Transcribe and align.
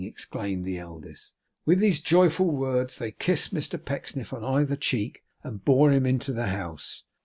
exclaimed 0.03 0.65
the 0.65 0.79
eldest. 0.79 1.35
With 1.63 1.77
these 1.79 2.01
joyful 2.01 2.47
words 2.49 2.97
they 2.97 3.11
kissed 3.11 3.53
Mr 3.53 3.77
Pecksniff 3.79 4.33
on 4.33 4.43
either 4.43 4.75
cheek; 4.75 5.23
and 5.43 5.63
bore 5.63 5.91
him 5.91 6.07
into 6.07 6.33
the 6.33 6.47
house. 6.47 7.03